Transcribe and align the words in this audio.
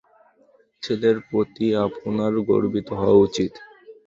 ছেলের 0.83 1.17
প্রতি 1.27 1.65
আপনার 1.85 2.33
গর্বিত 2.49 2.87
হওয়া 2.99 3.17
উচিত। 3.27 3.51